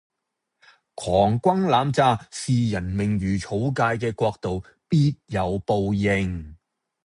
[0.95, 6.57] 狂轟濫炸視人命如草芥嘅國度必有報應。